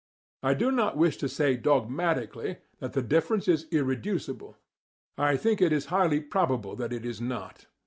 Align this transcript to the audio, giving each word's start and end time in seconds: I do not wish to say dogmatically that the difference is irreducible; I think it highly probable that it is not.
I 0.41 0.55
do 0.55 0.71
not 0.71 0.97
wish 0.97 1.17
to 1.17 1.29
say 1.29 1.55
dogmatically 1.55 2.57
that 2.79 2.93
the 2.93 3.03
difference 3.03 3.47
is 3.47 3.67
irreducible; 3.69 4.57
I 5.15 5.37
think 5.37 5.61
it 5.61 5.85
highly 5.85 6.21
probable 6.21 6.75
that 6.77 6.91
it 6.91 7.05
is 7.05 7.21
not. 7.21 7.67